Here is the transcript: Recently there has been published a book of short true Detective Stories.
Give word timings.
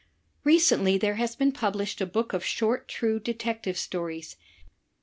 Recently 0.43 0.97
there 0.97 1.17
has 1.17 1.35
been 1.35 1.51
published 1.51 2.01
a 2.01 2.07
book 2.07 2.33
of 2.33 2.43
short 2.43 2.87
true 2.87 3.19
Detective 3.19 3.77
Stories. 3.77 4.35